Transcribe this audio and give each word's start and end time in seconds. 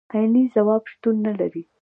عيني 0.13 0.43
ځواب 0.55 0.83
شتون 0.91 1.15
نه 1.25 1.33
لري. 1.39 1.63